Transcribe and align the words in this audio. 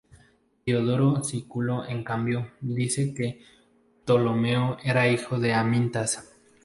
Diodoro 0.65 1.23
Sículo 1.23 1.85
en 1.87 2.03
cambio, 2.03 2.53
dice 2.59 3.13
que 3.13 3.39
Ptolomeo 4.03 4.77
era 4.83 5.07
hijo 5.07 5.37
de 5.39 5.53
Amintas. 5.53 6.33